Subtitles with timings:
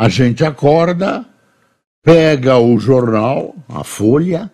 [0.00, 1.26] a gente acorda,
[2.02, 4.50] pega o jornal, a folha,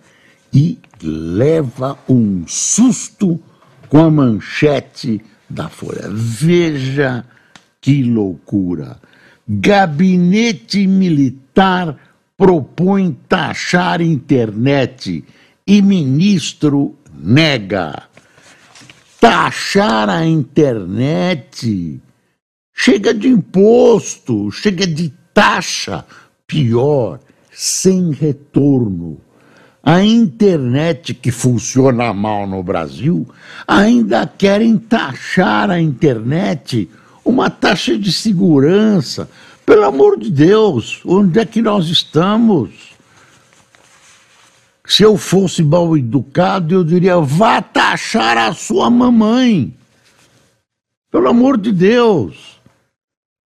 [0.52, 3.40] e leva um susto
[3.88, 6.08] com a manchete da Folha.
[6.10, 7.24] Veja
[7.80, 8.98] que loucura!
[9.48, 11.96] Gabinete Militar
[12.36, 15.24] propõe taxar internet
[15.64, 18.02] e ministro nega.
[19.20, 22.00] Taxar a internet
[22.74, 26.02] chega de imposto, chega de taxa,
[26.46, 27.20] pior,
[27.52, 29.20] sem retorno.
[29.82, 33.28] A internet que funciona mal no Brasil
[33.68, 36.88] ainda querem taxar a internet
[37.22, 39.28] uma taxa de segurança.
[39.66, 42.94] Pelo amor de Deus, onde é que nós estamos?
[44.86, 49.74] Se eu fosse mal educado, eu diria: vá taxar a sua mamãe.
[51.10, 52.55] Pelo amor de Deus.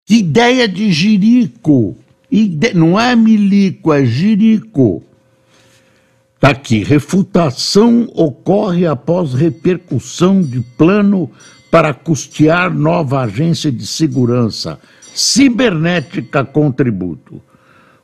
[0.08, 1.94] Que ideia de jirico.
[2.32, 2.72] Ide...
[2.72, 5.02] Não é milico, é jirico.
[6.34, 11.30] Está aqui: refutação ocorre após repercussão de plano
[11.70, 14.80] para custear nova agência de segurança
[15.14, 17.42] cibernética contributo.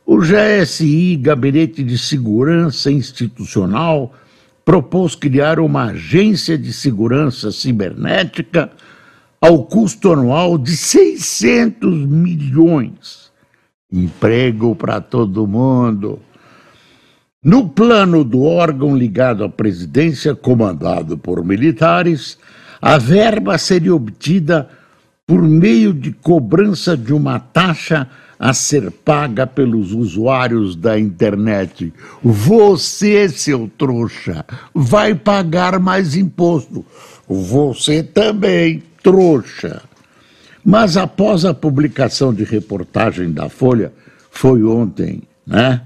[0.05, 4.13] O GSI, Gabinete de Segurança Institucional,
[4.63, 8.71] propôs criar uma agência de segurança cibernética
[9.45, 13.31] ao custo anual de 600 milhões.
[13.92, 16.19] Emprego para todo mundo.
[17.45, 22.39] No plano do órgão ligado à presidência, comandado por militares,
[22.80, 24.67] a verba seria obtida
[25.27, 28.08] por meio de cobrança de uma taxa
[28.39, 31.92] a ser paga pelos usuários da internet.
[32.23, 34.42] Você, seu trouxa,
[34.74, 36.83] vai pagar mais imposto.
[37.29, 39.83] Você também, trouxa.
[40.65, 43.92] Mas após a publicação de reportagem da Folha,
[44.31, 45.83] foi ontem, né?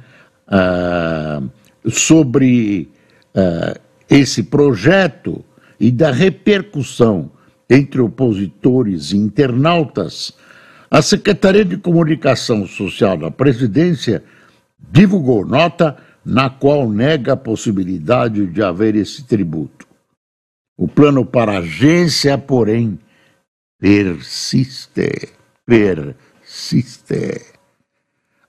[0.48, 2.88] uh, sobre
[3.34, 3.78] uh,
[4.08, 5.44] esse projeto
[5.78, 7.30] e da repercussão
[7.68, 10.32] entre opositores e internautas,
[10.90, 14.22] a Secretaria de Comunicação Social da Presidência
[14.90, 19.86] divulgou nota na qual nega a possibilidade de haver esse tributo.
[20.76, 22.98] O plano para a agência, porém,
[23.78, 25.28] persiste,
[25.64, 27.40] persiste.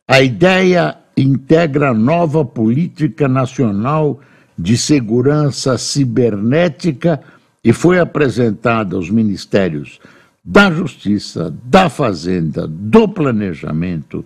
[0.08, 4.20] A ideia integra nova política nacional
[4.58, 7.22] de segurança cibernética
[7.64, 10.00] e foi apresentada aos ministérios
[10.44, 14.26] da Justiça, da Fazenda, do Planejamento,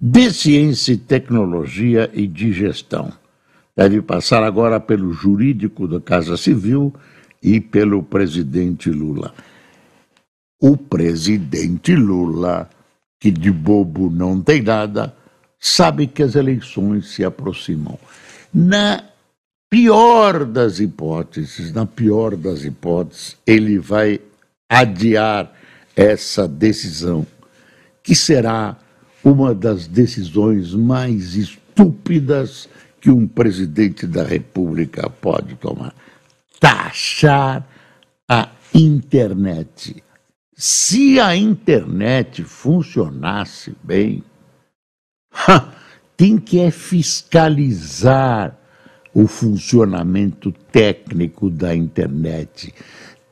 [0.00, 3.12] de Ciência e Tecnologia e de Gestão.
[3.76, 6.92] Deve passar agora pelo jurídico da Casa Civil
[7.42, 9.32] e pelo presidente Lula.
[10.60, 12.68] O presidente Lula,
[13.18, 15.14] que de bobo não tem nada,
[15.58, 17.98] sabe que as eleições se aproximam.
[18.52, 19.02] Na
[19.70, 24.20] pior das hipóteses, na pior das hipóteses, ele vai
[24.68, 25.50] adiar
[25.96, 27.26] essa decisão,
[28.02, 28.76] que será
[29.24, 32.68] uma das decisões mais estúpidas
[33.00, 35.94] que um presidente da República pode tomar:
[36.58, 37.66] taxar
[38.28, 40.02] a internet.
[40.62, 44.22] Se a internet funcionasse bem,
[46.14, 48.54] tem que é fiscalizar
[49.14, 52.74] o funcionamento técnico da internet.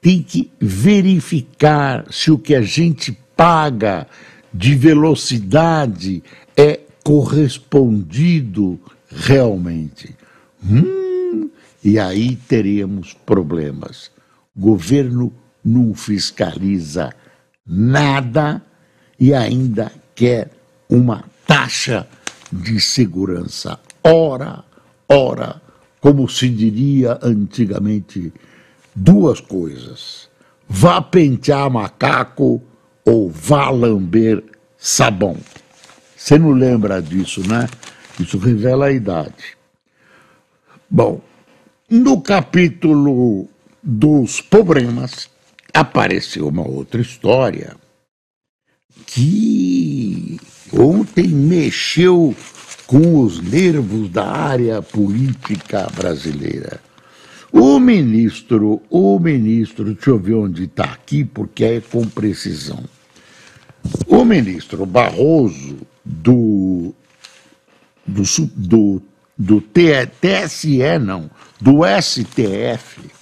[0.00, 4.06] Tem que verificar se o que a gente paga
[4.50, 6.22] de velocidade
[6.56, 10.16] é correspondido realmente.
[10.64, 11.50] Hum,
[11.84, 14.10] e aí teríamos problemas.
[14.56, 15.30] Governo
[15.64, 17.12] não fiscaliza
[17.66, 18.62] nada
[19.18, 20.50] e ainda quer
[20.88, 22.06] uma taxa
[22.52, 23.78] de segurança.
[24.02, 24.64] Ora,
[25.08, 25.60] ora,
[26.00, 28.32] como se diria antigamente,
[28.94, 30.28] duas coisas:
[30.68, 32.62] vá pentear macaco
[33.04, 34.42] ou vá lamber
[34.76, 35.36] sabão.
[36.16, 37.68] Você não lembra disso, né?
[38.18, 39.56] Isso revela a idade.
[40.90, 41.20] Bom,
[41.88, 43.48] no capítulo
[43.82, 45.30] dos problemas
[45.80, 47.76] apareceu uma outra história
[49.06, 50.38] que
[50.72, 52.34] ontem mexeu
[52.86, 56.80] com os nervos da área política brasileira.
[57.52, 62.82] O ministro, o ministro, deixa eu ver onde está aqui, porque é com precisão.
[64.06, 66.92] O ministro Barroso do,
[68.04, 68.22] do,
[68.56, 69.02] do,
[69.38, 71.30] do TSE, não,
[71.60, 73.17] do STF,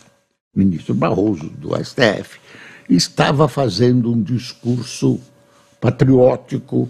[0.56, 2.41] ministro Barroso do STF,
[2.88, 5.20] estava fazendo um discurso
[5.81, 6.88] patriótico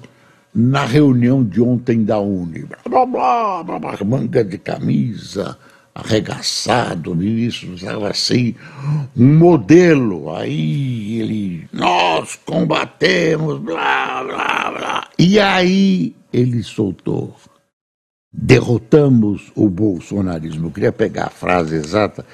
[0.54, 2.64] na reunião de ontem da Uni.
[2.88, 5.58] Blá, blá, blá, blá, manga de camisa,
[5.94, 8.54] arregaçado, o ministro estava assim,
[9.16, 10.34] um modelo.
[10.34, 15.08] Aí ele, nós combatemos, blá, blá, blá.
[15.18, 17.34] E aí ele soltou.
[18.38, 20.66] Derrotamos o bolsonarismo.
[20.66, 22.24] Eu queria pegar a frase exata.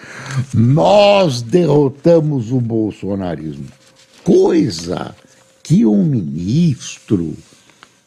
[0.53, 3.67] Nós derrotamos o bolsonarismo.
[4.25, 5.15] Coisa
[5.63, 7.37] que um ministro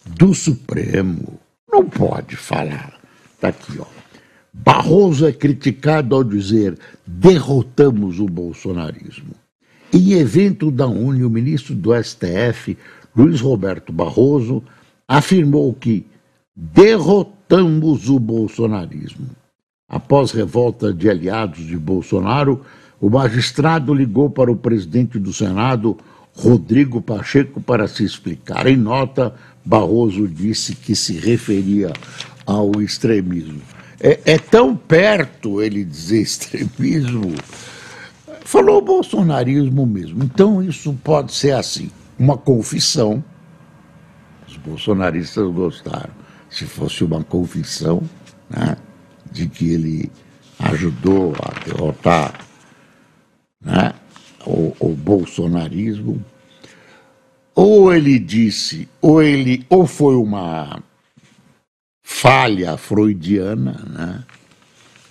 [0.06, 1.40] do Supremo
[1.72, 3.00] não pode falar.
[3.34, 3.86] Está aqui, ó.
[4.54, 6.78] Barroso é criticado ao dizer
[7.08, 9.36] derrotamos o bolsonarismo.
[9.92, 12.78] Em evento da Uni, o ministro do STF,
[13.16, 14.62] Luiz Roberto Barroso,
[15.08, 16.06] afirmou que
[16.56, 19.28] derrotamos o bolsonarismo.
[19.88, 22.62] Após revolta de aliados de Bolsonaro,
[23.00, 25.98] o magistrado ligou para o presidente do Senado,
[26.34, 28.66] Rodrigo Pacheco, para se explicar.
[28.68, 31.92] Em nota, Barroso disse que se referia
[32.46, 33.62] ao extremismo.
[34.00, 37.34] É, é tão perto ele dizer extremismo.
[38.44, 40.24] Falou bolsonarismo mesmo.
[40.24, 43.24] Então isso pode ser assim, uma confissão.
[44.48, 46.25] Os bolsonaristas gostaram.
[46.56, 48.02] Se fosse uma confissão
[48.50, 48.78] né,
[49.30, 50.10] de que ele
[50.58, 52.46] ajudou a derrotar
[53.62, 53.94] né,
[54.46, 56.24] o, o bolsonarismo,
[57.54, 60.82] ou ele disse, ou ele, ou foi uma
[62.02, 64.24] falha freudiana, né?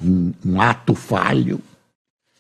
[0.03, 1.61] um, um ato falho,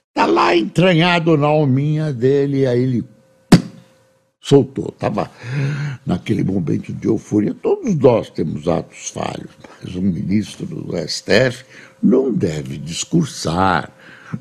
[0.09, 3.05] está lá entranhado na alminha dele, aí ele
[4.45, 4.91] soltou.
[4.91, 5.31] Estava
[6.05, 7.55] naquele momento de euforia.
[7.55, 9.51] Todos nós temos atos falhos,
[9.83, 11.65] mas um ministro do STF
[12.03, 13.91] não deve discursar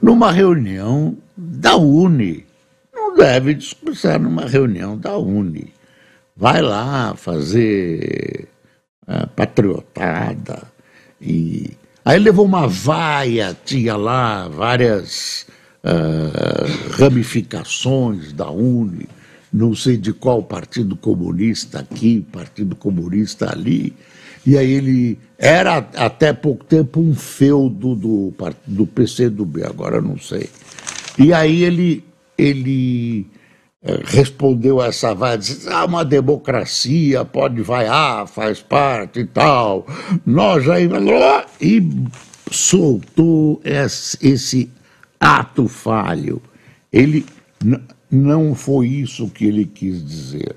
[0.02, 2.46] numa reunião da UNE.
[2.94, 5.74] Não deve discursar numa reunião da UNE.
[6.36, 8.50] Vai lá fazer
[9.08, 10.64] uh, patriotada.
[11.22, 11.72] E
[12.04, 15.46] aí levou uma vaia, tinha lá várias
[15.86, 19.08] uh, ramificações da UNE,
[19.54, 23.94] não sei de qual Partido Comunista aqui, Partido Comunista ali.
[24.46, 28.34] E aí ele era até pouco tempo um feudo do,
[28.66, 30.50] do PCdoB, agora não sei.
[31.18, 32.04] E aí ele,
[32.38, 33.28] ele
[34.06, 39.86] respondeu a essa vaia, disse, ah, uma democracia, pode vaiar, faz parte e tal.
[40.26, 40.90] Nós aí...
[41.62, 41.90] E
[42.52, 44.70] soltou esse
[45.20, 46.42] ato falho.
[46.92, 47.26] Ele
[48.14, 50.56] não foi isso que ele quis dizer.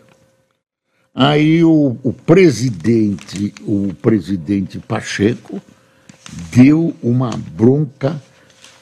[1.15, 5.61] Aí o, o presidente, o presidente Pacheco,
[6.55, 8.23] deu uma bronca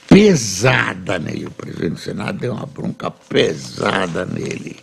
[0.08, 1.46] pesada nele.
[1.46, 4.76] O presidente do Senado deu uma bronca pesada nele.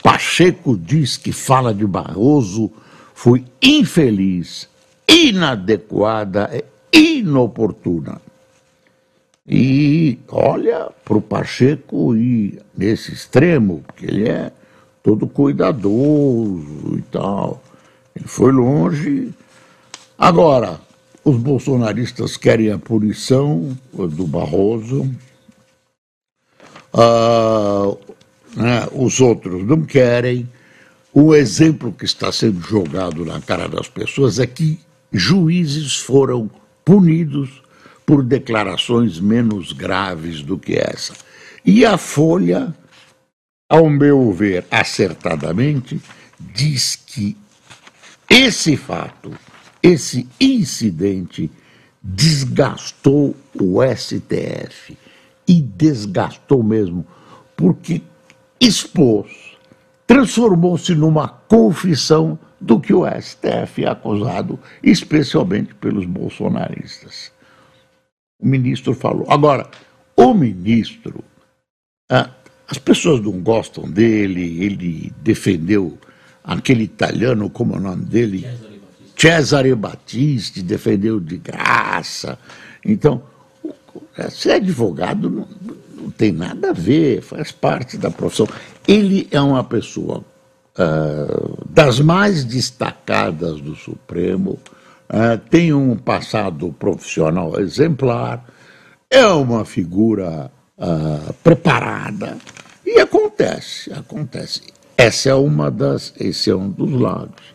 [0.00, 2.70] Pacheco diz que fala de Barroso
[3.14, 4.68] foi infeliz,
[5.08, 6.62] inadequada,
[6.92, 8.20] inoportuna.
[9.46, 14.50] E olha para o Pacheco ir nesse extremo, porque ele é
[15.02, 17.62] todo cuidadoso e tal.
[18.16, 19.34] Ele foi longe.
[20.16, 20.80] Agora,
[21.22, 25.02] os bolsonaristas querem a punição do Barroso,
[26.94, 27.98] uh,
[28.56, 30.48] né, os outros não querem.
[31.12, 34.80] O exemplo que está sendo jogado na cara das pessoas é que
[35.12, 36.50] juízes foram
[36.84, 37.63] punidos
[38.06, 41.14] por declarações menos graves do que essa.
[41.64, 42.74] E a Folha,
[43.68, 46.00] ao meu ver, acertadamente,
[46.38, 47.36] diz que
[48.28, 49.32] esse fato
[49.84, 51.50] esse incidente
[52.02, 54.96] desgastou o STF
[55.46, 57.06] e desgastou mesmo,
[57.54, 58.00] porque
[58.58, 59.58] expôs,
[60.06, 67.30] transformou-se numa confissão do que o STF é acusado, especialmente pelos bolsonaristas.
[68.44, 69.24] O ministro falou.
[69.30, 69.66] Agora,
[70.14, 71.24] o ministro,
[72.10, 72.28] ah,
[72.68, 75.98] as pessoas não gostam dele, ele defendeu
[76.44, 78.46] aquele italiano, como é o nome dele?
[79.16, 82.38] Cesare Battisti defendeu de graça.
[82.84, 83.22] Então,
[84.30, 85.48] ser advogado não,
[85.96, 88.46] não tem nada a ver, faz parte da profissão.
[88.86, 90.22] Ele é uma pessoa
[90.78, 94.58] uh, das mais destacadas do Supremo,
[95.10, 98.44] uh, tem um passado profissional exemplar,
[99.10, 102.36] é uma figura uh, preparada
[102.84, 104.62] e acontece, acontece.
[104.96, 107.54] Essa é uma das, esse é um dos lados.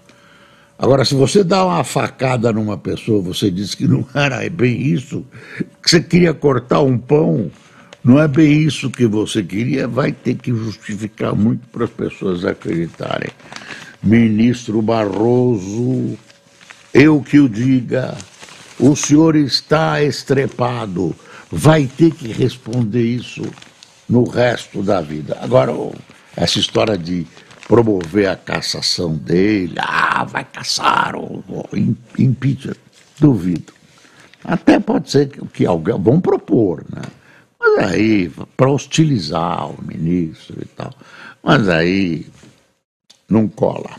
[0.77, 5.25] Agora, se você dá uma facada numa pessoa, você diz que não era bem isso,
[5.83, 7.51] que você queria cortar um pão,
[8.01, 12.45] não é bem isso que você queria, vai ter que justificar muito para as pessoas
[12.45, 13.29] acreditarem.
[14.01, 16.17] Ministro Barroso,
[16.99, 18.17] eu que o diga,
[18.77, 21.15] o senhor está estrepado,
[21.49, 23.41] vai ter que responder isso
[24.07, 25.37] no resto da vida.
[25.41, 25.71] Agora,
[26.35, 27.25] essa história de
[27.69, 31.41] promover a cassação dele, ah, vai caçar, ou,
[32.17, 32.75] impeachment,
[33.17, 33.71] duvido.
[34.43, 37.03] Até pode ser que, que alguém vão propor, né?
[37.57, 40.93] Mas aí, para hostilizar o ministro e tal.
[41.41, 42.27] Mas aí
[43.29, 43.91] não cola.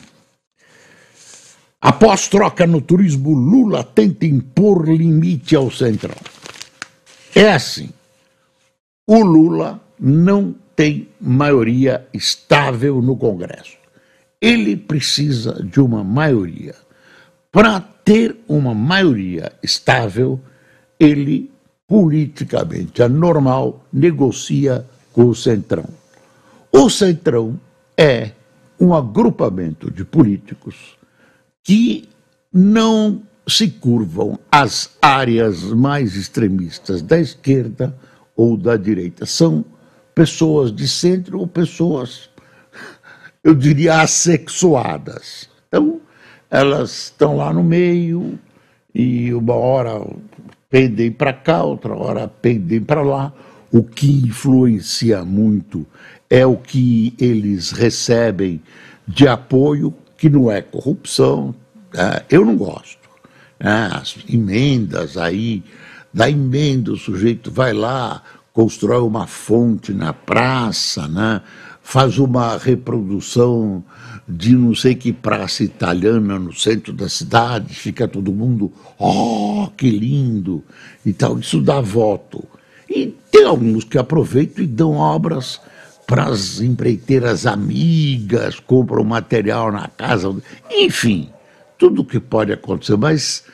[1.81, 6.17] Após troca no turismo, Lula tenta impor limite ao Centrão.
[7.35, 7.89] É assim.
[9.07, 13.79] O Lula não tem maioria estável no Congresso.
[14.39, 16.75] Ele precisa de uma maioria.
[17.51, 20.39] Para ter uma maioria estável,
[20.99, 21.51] ele
[21.89, 25.89] politicamente anormal negocia com o Centrão.
[26.71, 27.59] O Centrão
[27.97, 28.33] é
[28.79, 31.00] um agrupamento de políticos
[31.63, 32.09] que
[32.53, 37.97] não se curvam às áreas mais extremistas da esquerda
[38.37, 39.27] ou da direita.
[39.27, 39.65] São
[40.15, 42.31] pessoas de centro ou pessoas,
[43.43, 45.49] eu diria, assexuadas.
[45.69, 46.01] Então,
[46.51, 48.39] elas estão lá no meio
[48.95, 50.05] e uma hora
[50.69, 53.33] pendem para cá, outra hora pendem para lá.
[53.73, 55.87] O que influencia muito
[56.29, 58.61] é o que eles recebem
[59.07, 61.55] de apoio, que não é corrupção.
[61.93, 62.23] Né?
[62.29, 63.09] Eu não gosto.
[63.59, 63.91] Né?
[63.91, 65.65] As emendas aí,
[66.13, 68.23] da emenda, o sujeito vai lá,
[68.53, 71.41] constrói uma fonte na praça, né?
[71.83, 73.83] faz uma reprodução
[74.29, 79.91] de não sei que praça italiana no centro da cidade, fica todo mundo, oh, que
[79.91, 80.63] lindo,
[81.05, 81.39] e tal.
[81.39, 82.45] Isso dá voto.
[82.89, 85.61] E tem alguns que aproveitam e dão obras
[86.11, 90.35] para as empreiteiras amigas, compram material na casa,
[90.69, 91.31] enfim,
[91.79, 93.45] tudo que pode acontecer, mas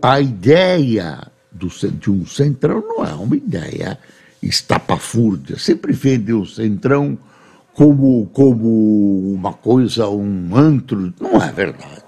[0.00, 3.98] a ideia do, de um centrão não é uma ideia
[4.40, 5.58] estapafúrdia.
[5.58, 7.18] Sempre vende o centrão
[7.74, 11.12] como, como uma coisa, um antro.
[11.20, 12.04] Não é verdade.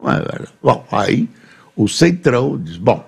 [0.00, 0.54] Não é verdade.
[0.62, 1.28] Bom, aí
[1.74, 3.04] o centrão diz: bom,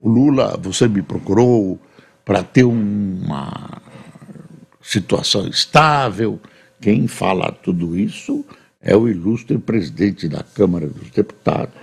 [0.00, 1.78] o Lula, você me procurou
[2.24, 3.83] para ter uma
[4.84, 6.38] situação estável.
[6.80, 8.44] Quem fala tudo isso
[8.80, 11.74] é o ilustre presidente da Câmara dos Deputados,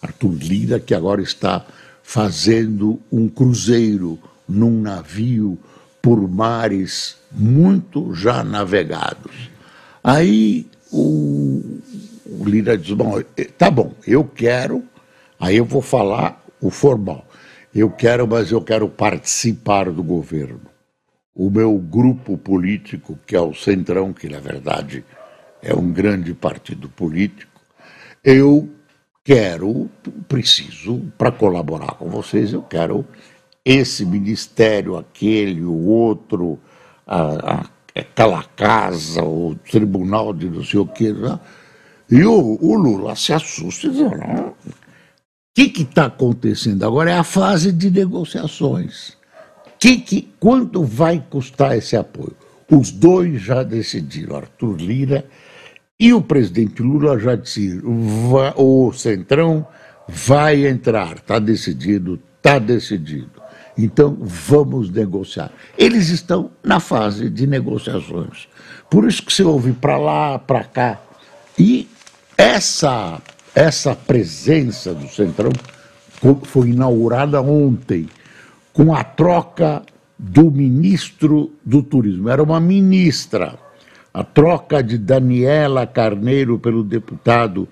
[0.00, 1.64] Arthur Lira, que agora está
[2.02, 5.58] fazendo um cruzeiro num navio
[6.00, 9.50] por mares muito já navegados.
[10.02, 11.80] Aí o,
[12.26, 14.82] o Lira diz: Bom, eh, tá bom, eu quero,
[15.38, 17.26] aí eu vou falar o formal.
[17.74, 20.73] Eu quero, mas eu quero participar do governo.
[21.34, 25.04] O meu grupo político, que é o Centrão, que na verdade
[25.60, 27.60] é um grande partido político,
[28.22, 28.68] eu
[29.24, 29.90] quero,
[30.28, 33.04] preciso, para colaborar com vocês, eu quero
[33.64, 36.58] esse ministério, aquele, o outro,
[37.06, 41.12] a, a, aquela casa, o tribunal de não sei o quê.
[41.12, 41.40] Né?
[42.10, 44.54] E o, o, Lula se assusta e diz, não, o
[45.54, 49.16] que está acontecendo agora é a fase de negociações.
[49.84, 52.34] Que, que, quanto vai custar esse apoio?
[52.70, 55.26] Os dois já decidiram, Arthur Lira
[56.00, 57.82] e o presidente Lula já disse:
[58.56, 59.68] o Centrão
[60.08, 63.42] vai entrar, está decidido, está decidido.
[63.76, 65.52] Então vamos negociar.
[65.76, 68.48] Eles estão na fase de negociações.
[68.88, 70.98] Por isso que você ouve para lá, para cá.
[71.58, 71.86] E
[72.38, 73.20] essa,
[73.54, 75.52] essa presença do Centrão
[76.44, 78.08] foi inaugurada ontem,
[78.74, 79.82] com a troca
[80.18, 82.28] do ministro do Turismo.
[82.28, 83.58] Era uma ministra
[84.12, 87.66] a troca de Daniela Carneiro pelo deputado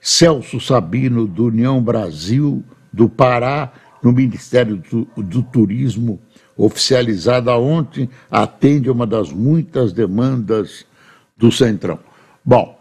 [0.00, 6.18] Celso Sabino, do União Brasil, do Pará, no Ministério do, do Turismo,
[6.56, 10.86] oficializada ontem, atende uma das muitas demandas
[11.36, 11.98] do Centrão.
[12.44, 12.78] Bom,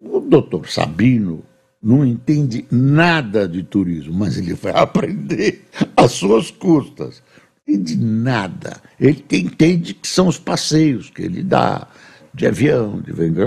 [0.00, 1.44] o doutor Sabino
[1.84, 7.22] não entende nada de turismo, mas ele vai aprender às suas custas.
[7.66, 8.80] Não entende nada.
[8.98, 11.86] Ele entende que são os passeios que ele dá,
[12.32, 13.46] de avião, de vender.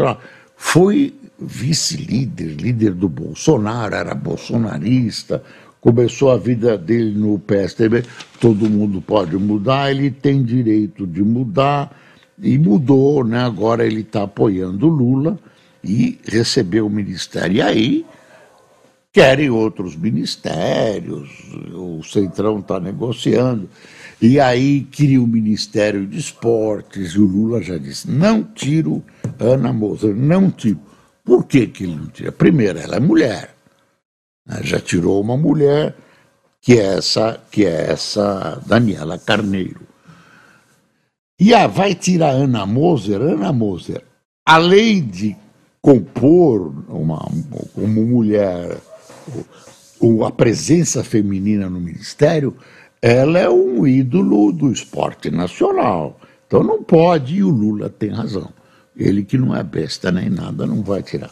[0.56, 5.44] Foi vice-líder, líder do Bolsonaro, era bolsonarista,
[5.82, 8.03] começou a vida dele no PSDB.
[8.39, 11.96] Todo mundo pode mudar, ele tem direito de mudar
[12.39, 13.39] e mudou, né?
[13.39, 15.39] Agora ele está apoiando Lula
[15.84, 17.58] e recebeu o ministério.
[17.58, 18.06] E aí
[19.18, 21.28] querem outros ministérios,
[21.74, 23.68] o Centrão está negociando.
[24.22, 29.04] E aí queria o Ministério de Esportes, e o Lula já disse: não tiro
[29.40, 30.80] Ana Moser, não tiro.
[31.26, 32.32] Por que, que ele não tira?
[32.32, 33.56] Primeiro, ela é mulher.
[34.46, 34.60] Né?
[34.62, 35.96] Já tirou uma mulher,
[36.62, 39.82] que é essa, que é essa Daniela Carneiro.
[41.40, 44.04] E a, vai tirar Ana Moser, Ana Moser,
[44.46, 45.36] além de
[45.82, 47.20] compor uma,
[47.74, 48.78] como mulher
[50.25, 52.55] a presença feminina no ministério,
[53.01, 56.19] ela é um ídolo do esporte nacional.
[56.46, 58.50] Então não pode, e o Lula tem razão.
[58.96, 61.31] Ele que não é besta nem nada, não vai tirar.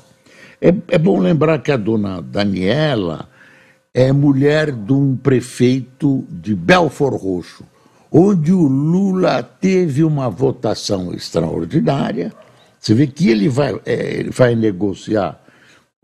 [0.61, 3.27] É, é bom lembrar que a dona Daniela
[3.93, 7.63] é mulher de um prefeito de Belfort Roxo,
[8.11, 12.33] onde o Lula teve uma votação extraordinária.
[12.79, 15.41] Você vê que ele vai, é, ele vai negociar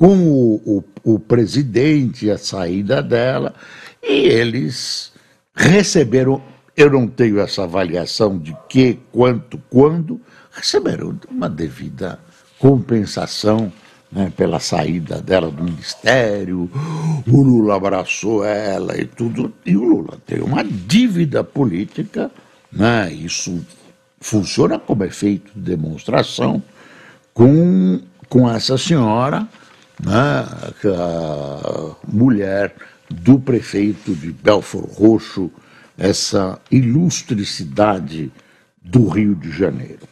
[0.01, 3.53] com o, o, o presidente a saída dela,
[4.01, 5.11] e eles
[5.53, 6.41] receberam,
[6.75, 10.19] eu não tenho essa avaliação de que, quanto, quando,
[10.51, 12.17] receberam uma devida
[12.57, 13.71] compensação
[14.11, 16.67] né, pela saída dela do ministério,
[17.27, 22.31] o Lula abraçou ela e tudo, e o Lula tem uma dívida política,
[22.71, 23.63] né, isso
[24.19, 26.59] funciona como efeito de demonstração
[27.35, 29.47] com, com essa senhora,
[30.05, 30.45] né,
[30.85, 32.75] a mulher
[33.09, 35.51] do prefeito de Belfort Roxo,
[35.97, 38.31] essa ilustre cidade
[38.81, 40.07] do Rio de Janeiro.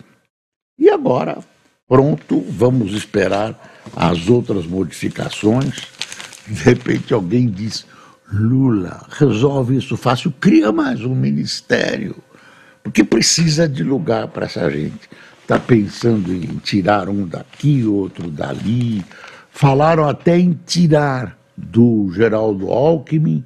[0.78, 1.40] E agora,
[1.88, 3.60] pronto, vamos esperar
[3.96, 5.88] as outras modificações.
[6.48, 7.86] De repente alguém diz:
[8.32, 12.16] Lula, resolve isso fácil, cria mais um ministério,
[12.84, 15.10] porque precisa de lugar para essa gente.
[15.42, 19.04] Está pensando em tirar um daqui, outro dali.
[19.60, 23.44] Falaram até em tirar do Geraldo Alckmin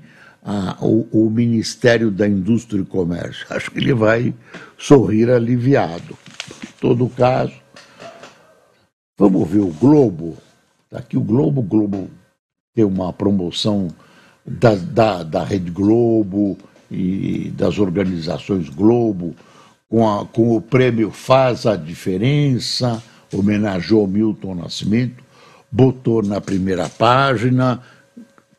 [0.79, 3.47] o, o Ministério da Indústria e Comércio.
[3.49, 4.31] Acho que ele vai
[4.77, 6.15] sorrir aliviado
[6.79, 7.55] todo caso.
[9.17, 10.37] Vamos ver o Globo.
[10.85, 11.61] Está aqui o Globo.
[11.61, 12.11] O Globo
[12.75, 13.87] tem uma promoção
[14.45, 16.59] da, da, da Rede Globo
[16.91, 19.35] e das organizações Globo,
[19.89, 23.01] com, a, com o prêmio Faz a Diferença,
[23.33, 25.22] homenageou Milton Nascimento,
[25.73, 27.81] botou na primeira página,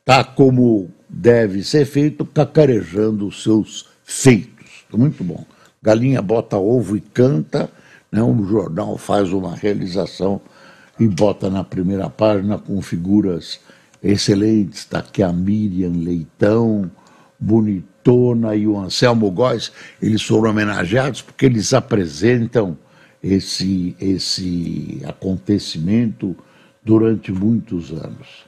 [0.04, 4.84] tá como deve ser feito, cacarejando os seus feitos.
[4.92, 5.46] Muito bom.
[5.80, 7.70] Galinha bota ovo e canta
[8.14, 8.22] né?
[8.22, 10.40] Um jornal faz uma realização
[11.00, 13.58] e bota na primeira página com figuras
[14.00, 14.80] excelentes.
[14.80, 16.88] Está aqui a Miriam Leitão,
[17.40, 19.72] bonitona, e o Anselmo Góes.
[20.00, 22.78] Eles foram homenageados porque eles apresentam
[23.20, 26.36] esse, esse acontecimento
[26.84, 28.44] durante muitos anos.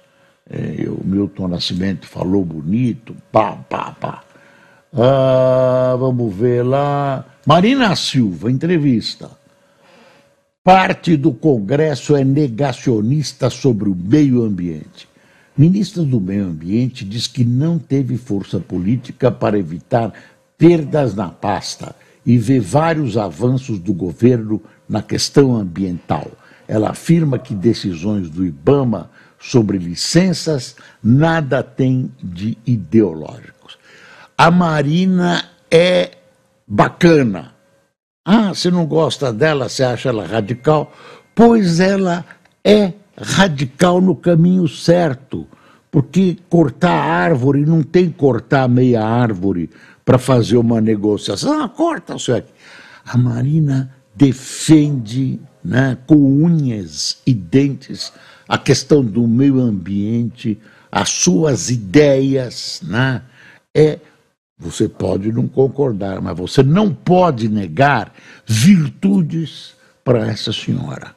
[0.48, 4.22] É, o Milton Nascimento falou bonito, pá, pá, pá.
[4.92, 7.24] Ah, vamos ver lá.
[7.46, 9.30] Marina Silva, entrevista.
[10.62, 15.08] Parte do Congresso é negacionista sobre o meio ambiente.
[15.56, 20.12] Ministra do Meio Ambiente diz que não teve força política para evitar
[20.58, 21.96] perdas na pasta
[22.26, 26.30] e vê vários avanços do governo na questão ambiental.
[26.68, 33.78] Ela afirma que decisões do IBAMA sobre licenças nada tem de ideológicos.
[34.36, 36.12] A Marina é
[36.66, 37.56] bacana,
[38.28, 40.92] ah, você não gosta dela, você acha ela radical?
[41.32, 42.24] Pois ela
[42.64, 45.46] é radical no caminho certo.
[45.92, 49.70] Porque cortar árvore não tem cortar meia árvore
[50.04, 51.62] para fazer uma negociação.
[51.62, 52.50] Ah, corta aqui.
[53.04, 58.12] A Marina defende né, com unhas e dentes
[58.48, 60.58] a questão do meio ambiente,
[60.90, 62.80] as suas ideias.
[62.84, 63.22] Né,
[63.74, 63.98] é
[64.58, 68.12] você pode não concordar, mas você não pode negar
[68.46, 71.14] virtudes para essa senhora.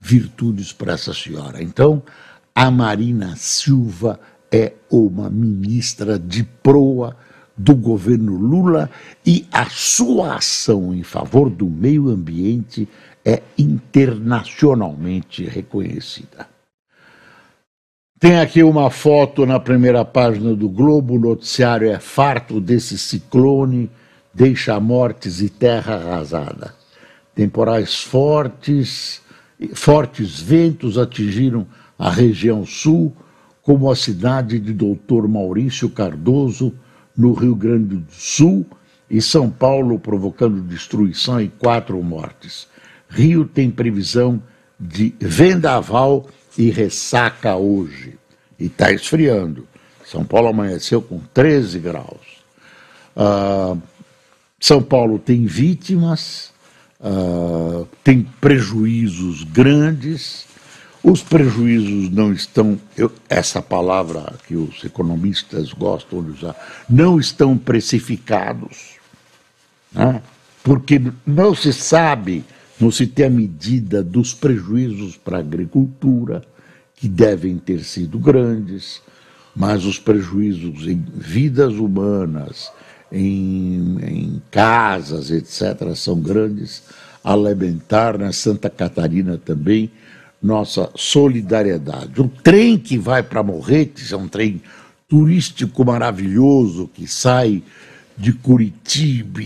[0.00, 1.62] Virtudes para essa senhora.
[1.62, 2.02] Então,
[2.54, 4.18] a Marina Silva
[4.50, 7.16] é uma ministra de proa
[7.56, 8.90] do governo Lula
[9.24, 12.88] e a sua ação em favor do meio ambiente
[13.24, 16.48] é internacionalmente reconhecida.
[18.18, 23.90] Tem aqui uma foto na primeira página do Globo, o noticiário é farto desse ciclone,
[24.32, 26.74] deixa mortes e terra arrasada.
[27.34, 29.20] temporais fortes,
[29.74, 31.66] fortes ventos atingiram
[31.98, 33.12] a região sul,
[33.62, 36.74] como a cidade de Doutor Maurício Cardoso,
[37.16, 38.66] no Rio Grande do Sul,
[39.10, 42.66] e São Paulo, provocando destruição e quatro mortes.
[43.12, 44.42] Rio tem previsão
[44.80, 48.18] de vendaval e ressaca hoje.
[48.58, 49.66] E está esfriando.
[50.04, 52.42] São Paulo amanheceu com 13 graus.
[53.16, 53.80] Uh,
[54.58, 56.52] São Paulo tem vítimas,
[57.00, 60.46] uh, tem prejuízos grandes.
[61.02, 67.58] Os prejuízos não estão, eu, essa palavra que os economistas gostam de usar, não estão
[67.58, 68.92] precificados,
[69.92, 70.22] né?
[70.62, 72.44] porque não se sabe,
[72.82, 76.42] não se tem a medida dos prejuízos para a agricultura,
[76.96, 79.00] que devem ter sido grandes,
[79.54, 82.72] mas os prejuízos em vidas humanas,
[83.12, 86.82] em, em casas, etc., são grandes.
[87.22, 89.88] A lamentar na Santa Catarina também
[90.42, 92.20] nossa solidariedade.
[92.20, 94.60] O trem que vai para Morretes é um trem
[95.08, 97.62] turístico maravilhoso que sai
[98.16, 99.40] de Curitiba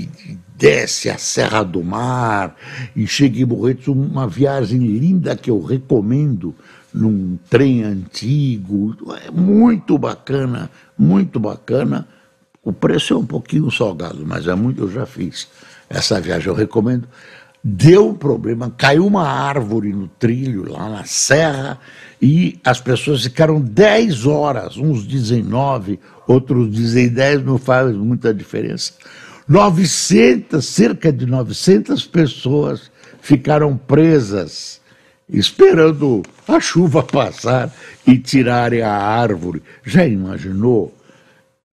[0.57, 2.57] desce a Serra do Mar
[2.95, 6.55] e chega em Morretes, uma viagem linda que eu recomendo
[6.93, 12.09] num trem antigo, é muito bacana, muito bacana.
[12.63, 15.47] O preço é um pouquinho salgado, mas é muito, eu já fiz
[15.91, 17.07] essa viagem, eu recomendo
[17.69, 21.81] deu problema, caiu uma árvore no trilho, lá na serra,
[22.23, 25.99] e as pessoas ficaram 10 horas, uns dizem 9,
[26.29, 28.93] outros dizem 10, não faz muita diferença.
[29.49, 32.89] 900, cerca de 900 pessoas
[33.21, 34.81] ficaram presas,
[35.29, 37.75] esperando a chuva passar
[38.07, 39.61] e tirarem a árvore.
[39.85, 40.95] Já imaginou?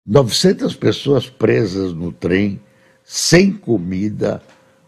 [0.06, 2.58] 900 pessoas presas no trem,
[3.04, 4.40] sem comida,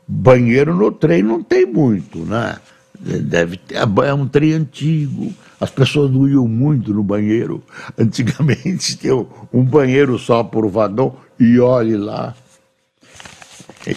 [0.06, 2.56] Banheiro no trem não tem muito, né?
[2.98, 7.62] Deve ter, é um trem antigo, as pessoas não iam muito no banheiro.
[7.98, 9.14] Antigamente tinha
[9.52, 12.34] um banheiro só por vagão e olhe lá.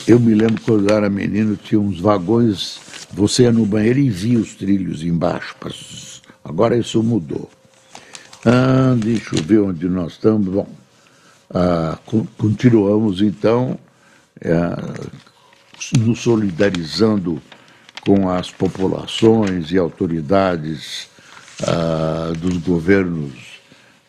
[0.08, 2.80] Eu me lembro quando eu era menino, tinha uns vagões,
[3.14, 5.56] você ia no banheiro e via os trilhos embaixo.
[6.44, 7.50] Agora isso mudou.
[8.46, 10.48] Ah, deixa eu ver onde nós estamos.
[10.48, 10.68] Bom,
[11.54, 11.98] ah,
[12.38, 13.78] continuamos então.
[14.42, 14.54] É,
[15.98, 17.42] nos solidarizando
[18.02, 21.10] com as populações e autoridades
[21.62, 23.34] uh, dos governos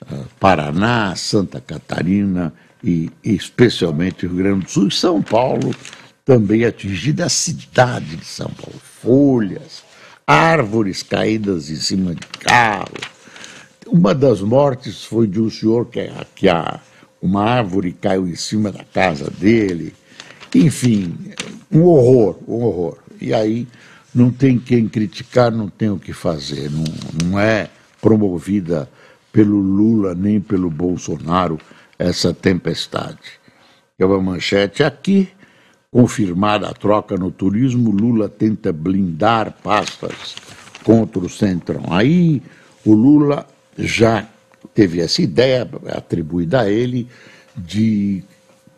[0.02, 2.52] uh, Paraná, Santa Catarina
[2.83, 5.74] e, e, especialmente Rio Grande do Sul e São Paulo,
[6.24, 8.81] também atingida a cidade de São Paulo.
[9.02, 9.83] Folhas,
[10.26, 13.02] árvores caídas em cima de carros.
[13.87, 16.81] Uma das mortes foi de um senhor que, que a,
[17.20, 19.94] uma árvore caiu em cima da casa dele.
[20.54, 21.16] Enfim,
[21.70, 22.98] um horror, um horror.
[23.20, 23.66] E aí
[24.14, 26.70] não tem quem criticar, não tem o que fazer.
[26.70, 26.85] Não,
[27.24, 27.68] não é
[28.00, 28.88] promovida
[29.33, 31.59] pelo Lula nem pelo Bolsonaro
[31.98, 33.38] essa tempestade.
[33.98, 35.28] É uma manchete aqui,
[35.90, 40.37] confirmada a troca no turismo, Lula tenta blindar pastas
[40.85, 41.85] contra o Centrão.
[41.90, 42.42] Aí
[42.85, 44.26] o Lula já
[44.74, 47.09] teve essa ideia atribuída a ele
[47.57, 48.22] de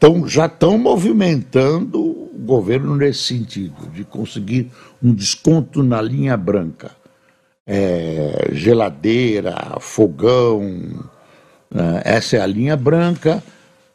[0.00, 4.70] tão, já estão movimentando o governo nesse sentido, de conseguir
[5.02, 6.92] um desconto na linha branca.
[7.66, 11.06] É, geladeira, fogão,
[11.70, 12.02] né?
[12.04, 13.40] essa é a linha branca,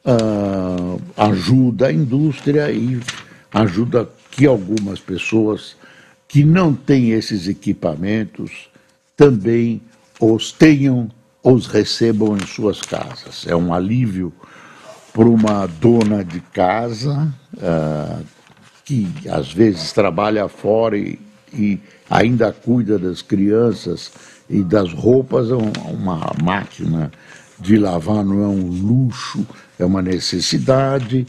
[0.05, 3.01] uh, ajuda a indústria e
[3.51, 5.75] ajuda que algumas pessoas
[6.25, 8.69] que não têm esses equipamentos
[9.17, 9.81] também
[10.19, 11.09] os tenham,
[11.43, 13.45] os recebam em suas casas.
[13.45, 14.31] É um alívio
[15.15, 18.21] para uma dona de casa uh,
[18.83, 21.17] que às vezes trabalha fora e,
[21.53, 24.11] e, ainda cuida das crianças
[24.49, 27.09] e das roupas, é uma máquina
[27.57, 29.47] de lavar não é um luxo,
[29.79, 31.25] é uma necessidade.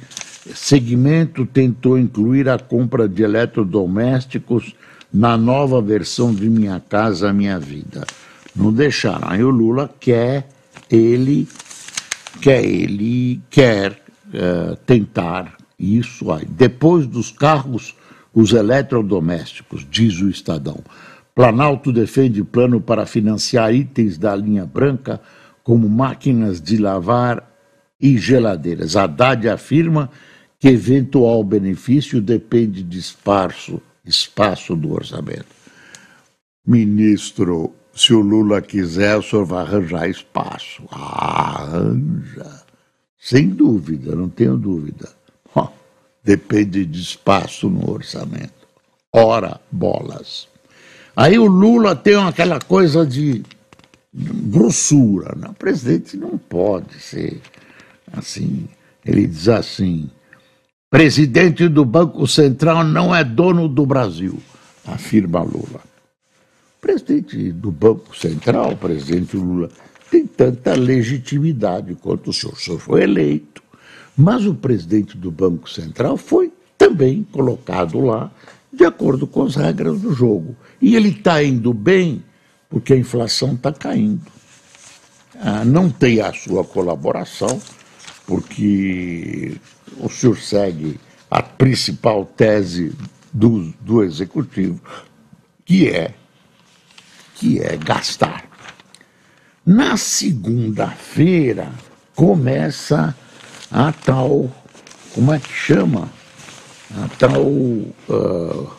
[0.52, 4.74] Segmento tentou incluir a compra de eletrodomésticos
[5.14, 8.04] na nova versão de Minha Casa Minha Vida.
[8.54, 9.28] Não deixaram.
[9.28, 10.48] Aí o Lula quer
[10.90, 11.46] ele
[12.40, 16.44] que ele quer uh, tentar isso aí.
[16.46, 17.94] Depois dos carros,
[18.34, 20.80] os eletrodomésticos, diz o Estadão.
[21.34, 25.20] Planalto defende plano para financiar itens da linha branca,
[25.62, 27.46] como máquinas de lavar
[28.00, 28.96] e geladeiras.
[28.96, 30.10] Haddad afirma
[30.58, 35.46] que eventual benefício depende de espaço, espaço do orçamento.
[36.66, 40.82] Ministro se o Lula quiser, o senhor vai arranjar espaço.
[40.90, 42.62] Arranja.
[43.18, 45.08] Sem dúvida, não tenho dúvida.
[45.54, 45.68] Oh,
[46.22, 48.52] depende de espaço no orçamento.
[49.10, 50.46] Ora, bolas.
[51.16, 53.42] Aí o Lula tem aquela coisa de
[54.12, 55.34] grossura.
[55.34, 55.48] Né?
[55.48, 57.40] O presidente não pode ser
[58.12, 58.68] assim.
[59.06, 60.10] Ele diz assim:
[60.90, 64.38] presidente do Banco Central não é dono do Brasil,
[64.84, 65.95] afirma Lula.
[66.86, 69.68] Presidente do Banco Central, o presidente Lula,
[70.08, 72.52] tem tanta legitimidade quanto o senhor.
[72.52, 73.60] O senhor foi eleito,
[74.16, 78.30] mas o presidente do Banco Central foi também colocado lá
[78.72, 80.54] de acordo com as regras do jogo.
[80.80, 82.22] E ele está indo bem
[82.70, 84.30] porque a inflação está caindo.
[85.40, 87.60] Ah, não tem a sua colaboração,
[88.24, 89.56] porque
[89.98, 92.92] o senhor segue a principal tese
[93.32, 94.80] do, do executivo,
[95.64, 96.14] que é
[97.36, 98.44] que é gastar.
[99.64, 101.70] Na segunda-feira
[102.14, 103.14] começa
[103.70, 104.50] a tal,
[105.14, 106.08] como é que chama?
[106.96, 108.70] A tal uh,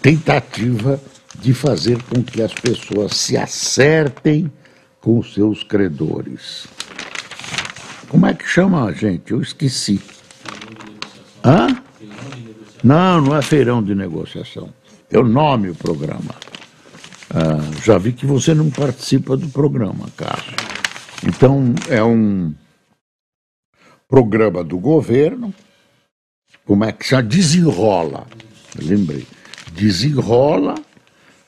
[0.00, 1.00] tentativa
[1.40, 4.50] de fazer com que as pessoas se acertem
[5.00, 6.66] com seus credores.
[8.08, 9.32] Como é que chama, gente?
[9.32, 10.00] Eu esqueci.
[11.44, 11.82] Hã?
[12.84, 14.68] Não, não é feirão de negociação.
[15.10, 16.34] É o nome o programa.
[17.38, 20.54] Ah, já vi que você não participa do programa, Carlos.
[21.22, 22.54] Então, é um
[24.08, 25.52] programa do governo.
[26.64, 28.26] Como é que se desenrola?
[28.82, 29.26] Lembrei.
[29.70, 30.76] Desenrola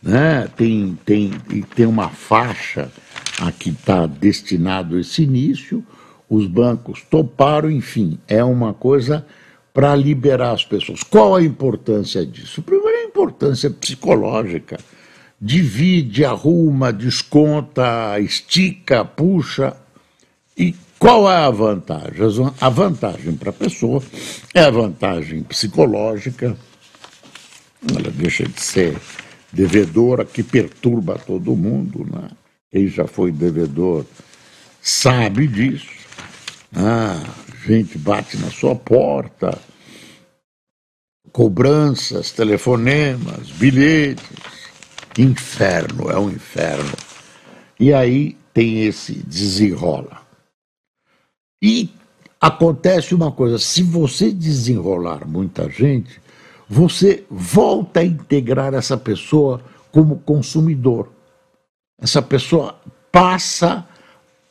[0.02, 0.46] né?
[0.54, 1.30] tem, tem,
[1.74, 2.92] tem uma faixa
[3.40, 5.82] a que está destinado esse início,
[6.28, 9.24] os bancos toparam, enfim, é uma coisa
[9.72, 11.02] para liberar as pessoas.
[11.02, 12.60] Qual a importância disso?
[12.60, 14.78] Primeiro, a importância psicológica.
[15.40, 19.76] Divide, arruma, desconta, estica, puxa.
[20.56, 22.52] E qual é a vantagem?
[22.60, 24.02] A vantagem para a pessoa
[24.52, 26.56] é a vantagem psicológica.
[27.88, 28.98] Ela deixa de ser
[29.52, 32.04] devedora que perturba todo mundo.
[32.10, 32.30] Né?
[32.72, 34.04] Quem já foi devedor
[34.82, 35.98] sabe disso.
[36.74, 37.22] Ah,
[37.64, 39.56] gente bate na sua porta,
[41.32, 44.57] cobranças, telefonemas, bilhetes.
[45.18, 46.92] Inferno, é um inferno.
[47.78, 50.22] E aí tem esse desenrola.
[51.62, 51.90] E
[52.40, 56.20] acontece uma coisa: se você desenrolar muita gente,
[56.68, 61.08] você volta a integrar essa pessoa como consumidor.
[62.00, 62.78] Essa pessoa
[63.10, 63.86] passa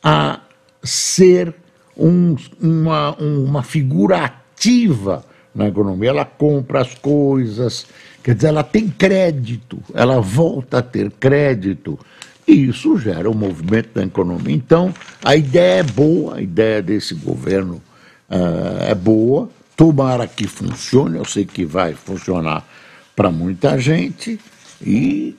[0.02, 0.40] a
[0.82, 1.54] ser
[1.96, 6.10] um, uma, uma figura ativa na economia.
[6.10, 7.86] Ela compra as coisas,
[8.22, 11.98] quer dizer, ela tem crédito, ela volta a ter crédito.
[12.46, 14.54] E isso gera um movimento na economia.
[14.54, 17.82] Então, a ideia é boa, a ideia desse governo
[18.30, 22.66] uh, é boa, Tomara que funcione, eu sei que vai funcionar
[23.14, 24.36] para muita gente
[24.82, 25.36] e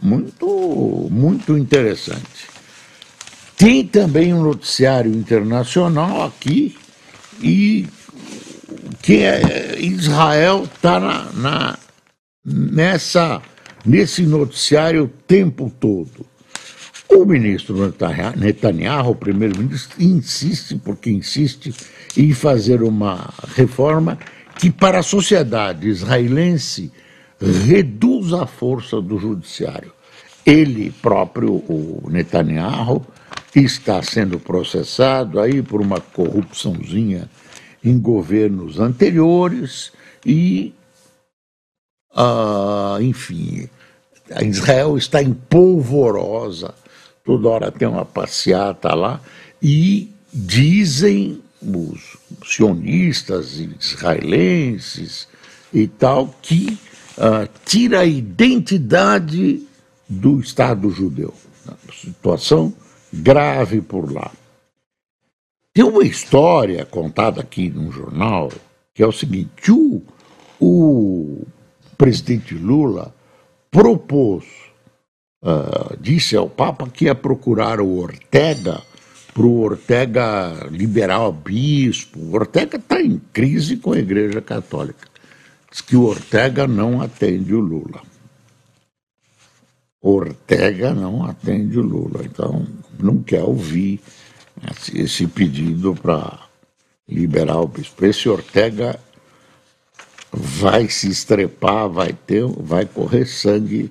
[0.00, 2.48] muito, muito interessante.
[3.58, 6.78] Tem também um noticiário internacional aqui
[7.42, 7.86] e
[9.02, 11.78] que é Israel está na, na,
[12.44, 13.40] nessa
[13.84, 16.26] nesse noticiário o tempo todo.
[17.08, 17.94] O ministro
[18.36, 21.72] Netanyahu, o primeiro-ministro, insiste, porque insiste,
[22.16, 24.18] em fazer uma reforma
[24.58, 26.90] que, para a sociedade israelense,
[27.40, 29.92] reduz a força do judiciário.
[30.44, 33.06] Ele próprio, o Netanyahu,
[33.54, 37.28] está sendo processado aí por uma corrupçãozinha
[37.84, 39.92] em governos anteriores
[40.26, 40.72] e,
[42.14, 43.68] uh, enfim,
[44.40, 46.74] Israel está em polvorosa
[47.24, 49.20] toda hora tem uma passeata lá,
[49.60, 55.26] e dizem os sionistas israelenses
[55.72, 56.78] e tal que
[57.16, 59.66] uh, tira a identidade
[60.06, 61.32] do Estado judeu.
[61.98, 62.74] Situação
[63.10, 64.30] grave por lá.
[65.72, 68.52] Tem uma história contada aqui num jornal
[68.92, 70.02] que é o seguinte: o,
[70.60, 71.46] o
[71.96, 73.14] presidente Lula
[73.70, 74.44] propôs
[75.42, 78.82] uh, disse ao Papa que ia procurar o Ortega
[79.32, 82.20] para o Ortega liberar o bispo.
[82.20, 85.08] O Ortega está em crise com a Igreja Católica.
[85.70, 88.00] Diz que o Ortega não atende o Lula.
[90.00, 92.64] Ortega não atende o Lula, então
[93.00, 94.00] não quer ouvir
[94.94, 96.46] esse pedido para
[97.08, 98.04] liberar o bispo.
[98.04, 99.00] Esse Ortega
[100.36, 103.90] vai se estrepar, vai ter, vai correr sangue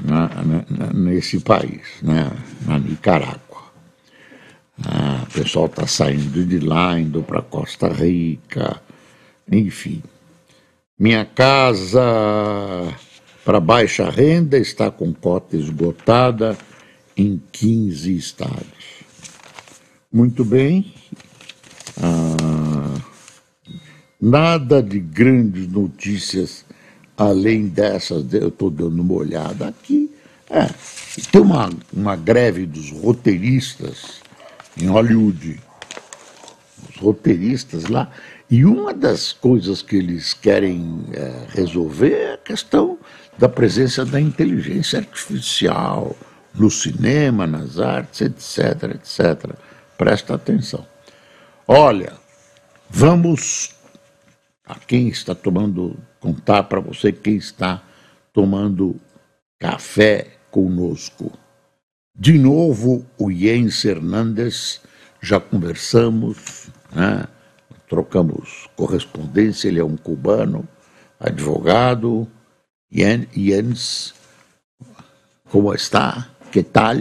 [0.00, 2.30] na, na, nesse país, né?
[2.66, 3.40] na Nicarágua.
[4.84, 8.80] Ah, o pessoal está saindo de lá, indo para Costa Rica,
[9.50, 10.02] enfim.
[10.98, 12.00] Minha casa
[13.44, 16.56] para baixa renda está com cota esgotada
[17.16, 19.00] em 15 estados.
[20.12, 20.94] Muito bem.
[22.00, 22.29] Ah,
[24.20, 26.64] nada de grandes notícias
[27.16, 28.32] além dessas.
[28.32, 30.10] Eu estou dando uma olhada aqui.
[30.48, 30.68] É,
[31.30, 34.20] tem uma, uma greve dos roteiristas
[34.80, 35.60] em Hollywood.
[36.88, 38.10] Os roteiristas lá.
[38.50, 42.98] E uma das coisas que eles querem é, resolver é a questão
[43.38, 46.16] da presença da inteligência artificial
[46.52, 49.54] no cinema, nas artes, etc, etc.
[49.96, 50.84] Presta atenção.
[51.66, 52.12] Olha,
[52.90, 53.79] vamos
[54.70, 57.82] a quem está tomando, contar para você quem está
[58.32, 58.94] tomando
[59.58, 61.32] café conosco.
[62.16, 64.80] De novo, o Jens Hernandes,
[65.20, 67.26] já conversamos, né?
[67.88, 70.68] trocamos correspondência, ele é um cubano,
[71.18, 72.28] advogado.
[72.92, 74.14] Jens,
[75.50, 76.28] como está?
[76.52, 76.96] Que tal?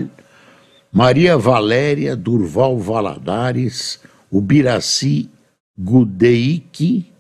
[0.92, 4.00] Maria Valéria Durval Valadares,
[4.32, 5.30] Ubiraci
[5.78, 7.12] Gudeiki,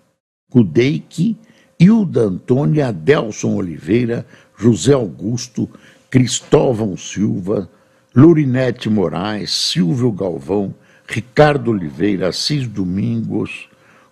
[0.51, 1.37] Gudeiki,
[1.79, 4.25] Hilda Antônia, Adelson Oliveira,
[4.57, 5.69] José Augusto,
[6.09, 7.69] Cristóvão Silva,
[8.15, 10.73] Lurinete Moraes, Silvio Galvão,
[11.07, 13.69] Ricardo Oliveira, Assis Domingos,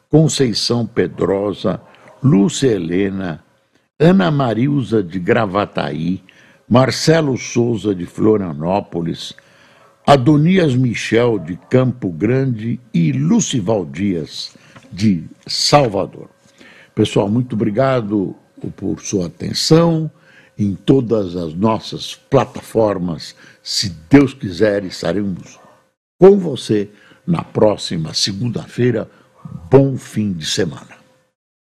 [0.09, 1.81] Conceição Pedrosa,
[2.23, 3.43] Lúcia Helena,
[3.99, 6.23] Ana Marilza de Gravataí,
[6.69, 9.33] Marcelo Souza de Florianópolis,
[10.05, 14.55] Adonias Michel de Campo Grande e Lucival Dias
[14.97, 16.27] de Salvador.
[16.95, 18.35] Pessoal, muito obrigado
[18.75, 20.09] por sua atenção
[20.57, 23.35] em todas as nossas plataformas.
[23.61, 25.59] Se Deus quiser, estaremos
[26.19, 26.89] com você
[27.27, 29.07] na próxima segunda-feira.
[29.69, 30.96] Bom fim de semana.